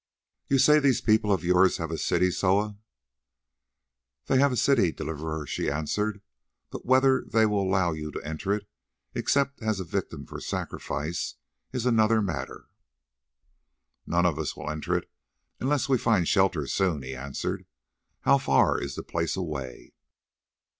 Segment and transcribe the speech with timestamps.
[0.47, 2.75] "You say these people of yours have a city, Soa?"
[4.25, 6.23] "They have a city, Deliverer," she answered,
[6.71, 8.67] "but whether they will allow you to enter it,
[9.13, 11.35] except as a victim for sacrifice,
[11.71, 12.65] is another matter."
[14.07, 15.07] "None of us will enter it
[15.59, 17.67] unless we find shelter soon," he answered.
[18.21, 19.93] "How far is the place away?"